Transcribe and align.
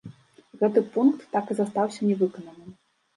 Гэты 0.61 0.81
пункт 0.95 1.21
так 1.35 1.45
і 1.51 1.57
застаўся 1.59 2.07
не 2.09 2.15
выкананым. 2.23 2.73